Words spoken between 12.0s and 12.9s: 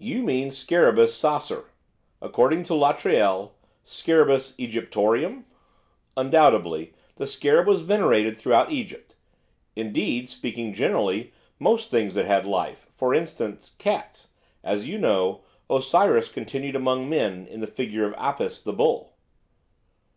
that had life,